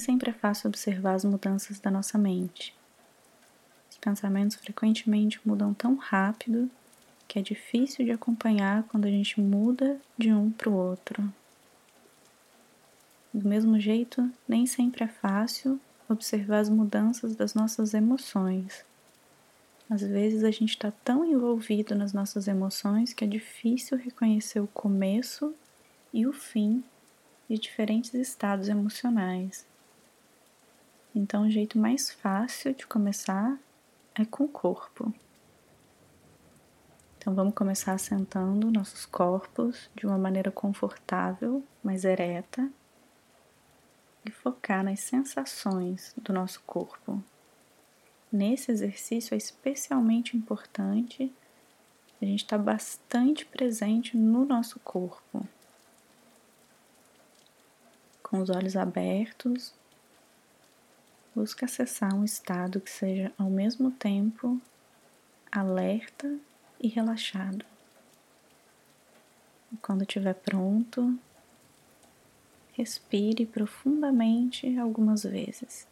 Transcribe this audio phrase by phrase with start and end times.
[0.00, 2.74] sempre é fácil observar as mudanças da nossa mente.
[3.90, 6.70] Os pensamentos frequentemente mudam tão rápido
[7.28, 11.32] que é difícil de acompanhar quando a gente muda de um para o outro.
[13.32, 18.84] Do mesmo jeito, nem sempre é fácil observar as mudanças das nossas emoções.
[19.88, 24.66] Às vezes a gente está tão envolvido nas nossas emoções que é difícil reconhecer o
[24.68, 25.54] começo
[26.12, 26.82] e o fim
[27.48, 29.66] de diferentes estados emocionais.
[31.14, 33.58] Então, o jeito mais fácil de começar
[34.14, 35.12] é com o corpo.
[37.18, 42.70] Então, vamos começar sentando nossos corpos de uma maneira confortável, mas ereta
[44.24, 47.22] e focar nas sensações do nosso corpo.
[48.32, 51.32] Nesse exercício é especialmente importante
[52.22, 55.46] a gente estar tá bastante presente no nosso corpo.
[58.22, 59.74] Com os olhos abertos,
[61.34, 64.60] busca acessar um estado que seja ao mesmo tempo
[65.50, 66.38] alerta
[66.80, 67.64] e relaxado.
[69.72, 71.18] E quando estiver pronto,
[72.80, 75.86] Respire profundamente algumas vezes.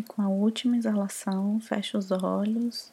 [0.00, 2.90] E com a última exalação, fecha os olhos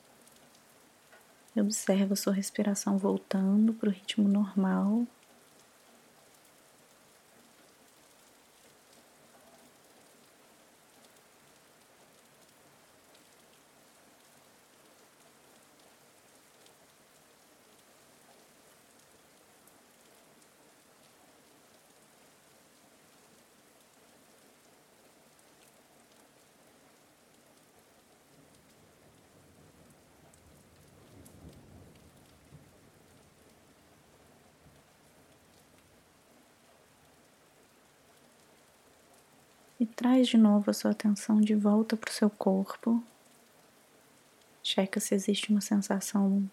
[1.56, 5.08] e observa sua respiração voltando para o ritmo normal.
[39.80, 43.04] E traz de novo a sua atenção de volta para o seu corpo.
[44.64, 46.50] Checa se existe uma sensação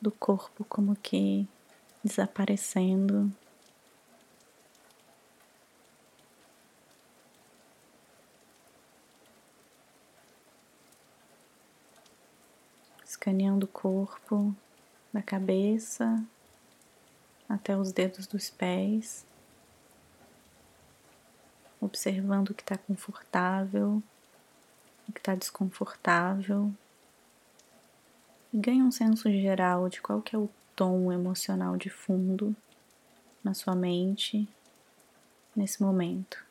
[0.00, 1.46] do corpo como que
[2.02, 3.30] desaparecendo.
[13.04, 14.54] Escaneando o corpo,
[15.12, 16.24] da cabeça
[17.48, 19.26] até os dedos dos pés
[21.80, 24.02] observando o que está confortável,
[25.08, 26.72] o que está desconfortável,
[28.52, 32.54] e ganha um senso geral de qual que é o tom emocional de fundo
[33.42, 34.48] na sua mente
[35.54, 36.49] nesse momento.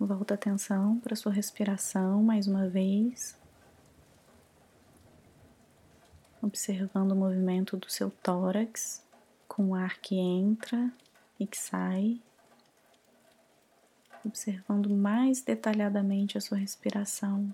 [0.00, 3.36] Volta a atenção para sua respiração mais uma vez.
[6.40, 9.04] Observando o movimento do seu tórax
[9.48, 10.92] com o ar que entra
[11.40, 12.20] e que sai.
[14.24, 17.52] Observando mais detalhadamente a sua respiração.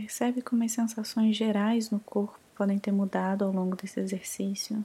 [0.00, 4.82] Percebe como as sensações gerais no corpo podem ter mudado ao longo desse exercício.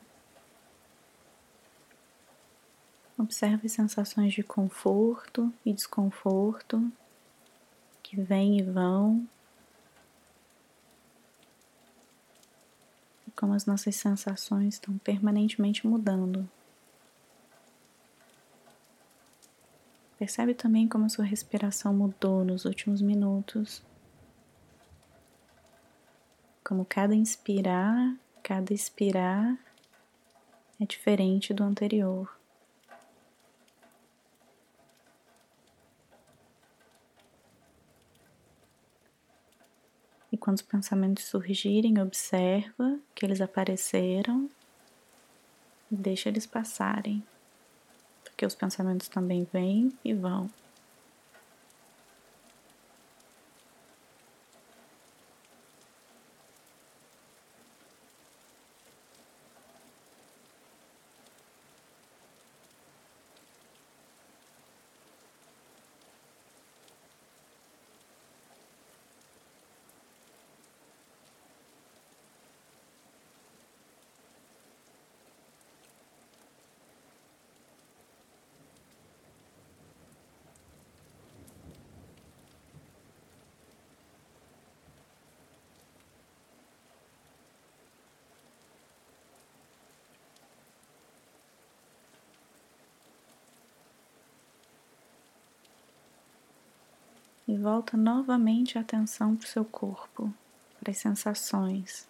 [3.17, 6.91] Observe sensações de conforto e desconforto
[8.03, 9.25] que vêm e vão.
[13.25, 16.45] E como as nossas sensações estão permanentemente mudando.
[20.19, 23.81] Percebe também como a sua respiração mudou nos últimos minutos
[26.65, 29.55] como cada inspirar, cada expirar
[30.81, 32.35] é diferente do anterior.
[40.31, 44.49] E quando os pensamentos surgirem, observa que eles apareceram
[45.91, 47.23] e deixa eles passarem,
[48.23, 50.49] porque os pensamentos também vêm e vão.
[97.57, 100.33] Volta novamente a atenção para o seu corpo,
[100.79, 102.07] para as sensações.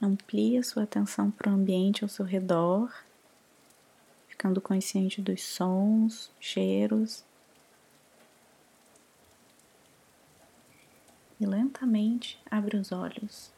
[0.00, 2.92] Amplia sua atenção para o ambiente ao seu redor,
[4.28, 7.24] ficando consciente dos sons, cheiros.
[11.40, 13.52] E lentamente abre os olhos.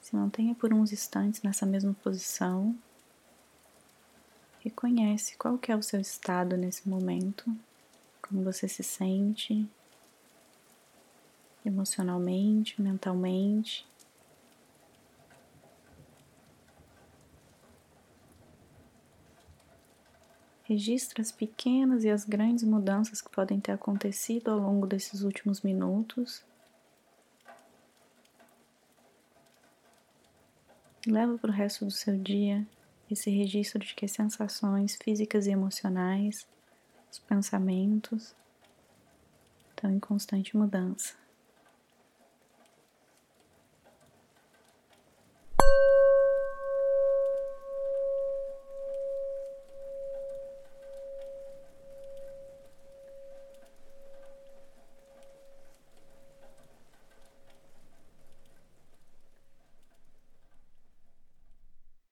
[0.00, 2.76] Se mantenha por uns instantes nessa mesma posição.
[4.64, 7.54] Reconhece qual que é o seu estado nesse momento,
[8.22, 9.68] como você se sente
[11.62, 13.86] emocionalmente, mentalmente.
[20.62, 25.60] Registra as pequenas e as grandes mudanças que podem ter acontecido ao longo desses últimos
[25.60, 26.42] minutos.
[31.06, 32.66] Leva para o resto do seu dia
[33.10, 36.46] esse registro de que as sensações físicas e emocionais,
[37.10, 38.34] os pensamentos,
[39.70, 41.23] estão em constante mudança.